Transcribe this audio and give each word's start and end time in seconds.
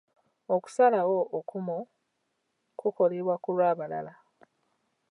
Okusalawo 0.55 1.19
okumu 1.37 1.77
kukolebwa 2.79 3.35
ku 3.43 3.49
lw'abalala. 3.55 4.13